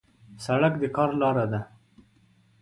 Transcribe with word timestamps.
سړک 0.45 0.73
د 0.81 0.83
کار 0.95 1.09
لار 1.21 1.37
ده. 1.51 1.61